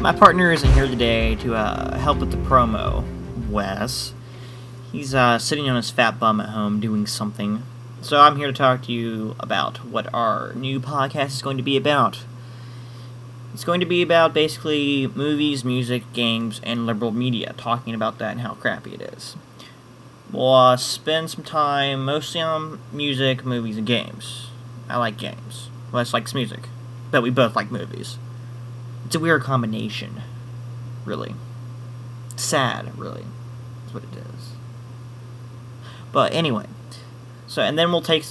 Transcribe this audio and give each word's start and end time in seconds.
my 0.00 0.12
partner 0.12 0.50
isn't 0.50 0.72
here 0.72 0.86
today 0.86 1.34
to 1.34 1.54
uh, 1.54 1.98
help 1.98 2.18
with 2.18 2.30
the 2.30 2.36
promo. 2.38 3.04
Wes, 3.50 4.14
he's 4.90 5.14
uh, 5.14 5.38
sitting 5.38 5.68
on 5.68 5.76
his 5.76 5.90
fat 5.90 6.18
bum 6.18 6.40
at 6.40 6.48
home 6.48 6.80
doing 6.80 7.06
something. 7.06 7.62
So 8.00 8.18
I'm 8.18 8.36
here 8.36 8.46
to 8.46 8.52
talk 8.52 8.82
to 8.84 8.92
you 8.92 9.36
about 9.38 9.84
what 9.84 10.12
our 10.14 10.54
new 10.54 10.80
podcast 10.80 11.26
is 11.26 11.42
going 11.42 11.58
to 11.58 11.62
be 11.62 11.76
about. 11.76 12.24
It's 13.52 13.62
going 13.62 13.80
to 13.80 13.86
be 13.86 14.00
about 14.00 14.32
basically 14.32 15.06
movies, 15.08 15.66
music, 15.66 16.10
games, 16.14 16.62
and 16.64 16.86
liberal 16.86 17.12
media, 17.12 17.52
talking 17.58 17.92
about 17.92 18.18
that 18.20 18.32
and 18.32 18.40
how 18.40 18.54
crappy 18.54 18.94
it 18.94 19.02
is. 19.02 19.36
We'll 20.32 20.54
uh, 20.54 20.76
spend 20.78 21.30
some 21.30 21.44
time 21.44 22.06
mostly 22.06 22.40
on 22.40 22.80
music, 22.90 23.44
movies, 23.44 23.76
and 23.76 23.86
games. 23.86 24.46
I 24.88 24.96
like 24.96 25.18
games. 25.18 25.68
Wes 25.92 26.14
likes 26.14 26.32
music. 26.32 26.68
But 27.10 27.22
we 27.22 27.28
both 27.28 27.54
like 27.54 27.70
movies. 27.70 28.16
It's 29.06 29.14
a 29.14 29.20
weird 29.20 29.42
combination, 29.42 30.22
really. 31.04 31.34
Sad, 32.36 32.96
really, 32.98 33.24
is 33.86 33.94
what 33.94 34.04
it 34.04 34.16
is. 34.16 34.52
But 36.12 36.32
anyway, 36.32 36.66
so 37.46 37.62
and 37.62 37.78
then 37.78 37.90
we'll 37.90 38.02
take 38.02 38.24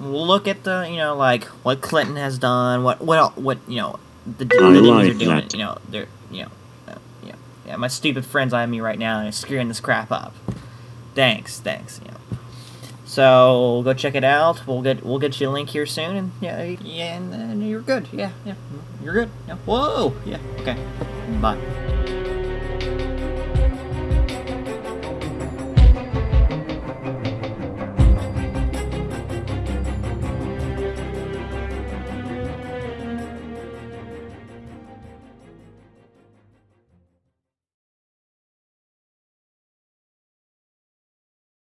we'll 0.00 0.26
look 0.26 0.48
at 0.48 0.64
the 0.64 0.86
you 0.90 0.96
know 0.96 1.16
like 1.16 1.44
what 1.64 1.80
Clinton 1.80 2.16
has 2.16 2.38
done, 2.38 2.82
what 2.82 3.00
what 3.00 3.38
what 3.38 3.58
you 3.68 3.76
know 3.76 3.98
the, 4.26 4.44
the 4.44 4.60
like 4.60 5.04
they're 5.04 5.14
doing. 5.14 5.44
You 5.52 5.58
know 5.58 5.78
they're 5.88 6.08
you 6.30 6.42
know 6.42 6.50
uh, 6.88 6.98
yeah 7.24 7.34
yeah 7.66 7.76
my 7.76 7.88
stupid 7.88 8.24
friends 8.24 8.52
eyeing 8.52 8.70
me 8.70 8.80
right 8.80 8.98
now 8.98 9.18
and 9.18 9.28
it's 9.28 9.38
screwing 9.38 9.68
this 9.68 9.80
crap 9.80 10.10
up. 10.10 10.34
Thanks, 11.14 11.60
thanks. 11.60 12.00
You 12.04 12.10
know. 12.10 12.16
So 13.14 13.82
go 13.84 13.94
check 13.94 14.16
it 14.16 14.24
out. 14.24 14.66
We'll 14.66 14.82
get 14.82 15.04
we'll 15.04 15.20
get 15.20 15.40
you 15.40 15.48
a 15.48 15.52
link 15.52 15.68
here 15.68 15.86
soon, 15.86 16.16
and 16.16 16.32
yeah, 16.40 16.64
yeah, 16.64 17.14
and, 17.14 17.32
and 17.32 17.68
you're 17.68 17.80
good. 17.80 18.08
Yeah, 18.12 18.32
yeah, 18.44 18.54
you're 19.04 19.14
good. 19.14 19.30
Yeah. 19.46 19.54
Whoa. 19.66 20.16
Yeah. 20.26 20.38
Okay. 20.58 20.76
Bye. 21.40 21.56